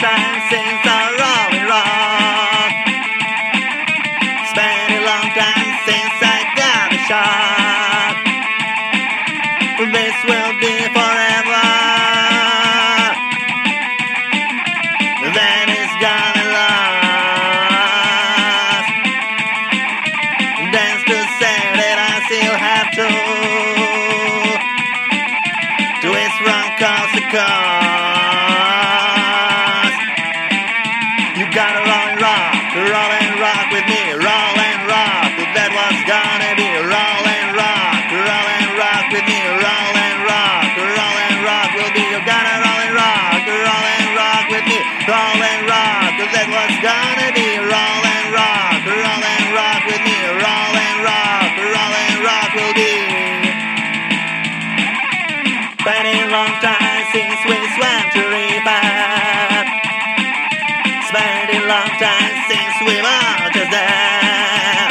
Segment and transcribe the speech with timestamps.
[0.00, 2.72] time since I rock rock.
[4.40, 4.56] It's
[4.96, 8.16] a long time since I got a shot.
[9.92, 11.66] This will be forever.
[15.36, 18.00] Then it's gonna last.
[20.72, 23.08] Dance to say that I still have to.
[26.02, 26.68] To its wrong
[27.16, 27.99] to cause.
[55.90, 58.82] Been a long time since we swam to river.
[61.08, 64.86] Spent a long time since we were just there.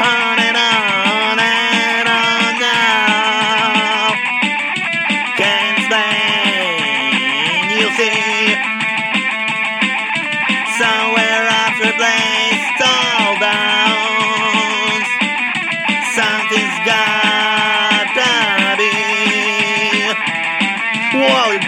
[0.00, 4.16] On and on and on now.
[5.36, 8.56] Can't explain, you see.
[10.78, 11.25] Somewhere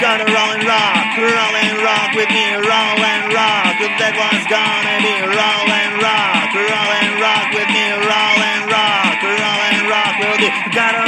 [0.00, 3.74] gonna roll and rock, roll and rock with me, roll and rock.
[3.98, 9.18] That one's gonna be roll and rock, roll and rock with me, roll and rock,
[9.22, 10.14] roll and rock.
[10.22, 10.50] with me.
[10.72, 11.07] Gotta.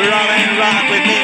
[0.00, 1.19] Roll and rock with me.